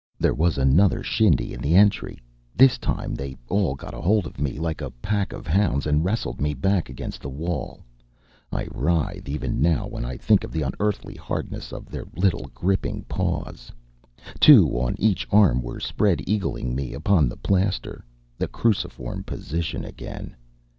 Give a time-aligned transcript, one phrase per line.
[0.19, 2.17] There was another shindy in the entry;
[2.57, 6.41] this time they all got hold of me, like a pack of hounds, and wrestled
[6.41, 7.81] me back against the wall.
[8.51, 13.03] I writhe even now when I think of the unearthly hardness of their little gripping
[13.03, 13.71] paws.
[14.39, 18.03] Two on each arm were spread eagling me upon the plaster.
[18.39, 20.35] The cruciform position again!